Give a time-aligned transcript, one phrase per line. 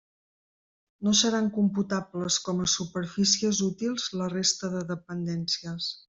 [1.07, 5.91] No seran computables com a superfícies útils la resta de dependències.